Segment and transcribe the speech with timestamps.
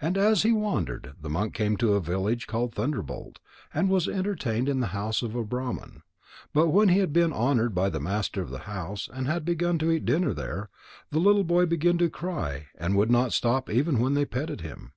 [0.00, 3.38] And as he wandered, the monk came to a village called Thunderbolt,
[3.72, 6.02] and was entertained in the house of a Brahman.
[6.52, 9.78] But when he had been honoured by the master of the house and had begun
[9.78, 10.68] to eat dinner there,
[11.12, 14.94] the little boy began to cry and would not stop even when they petted him.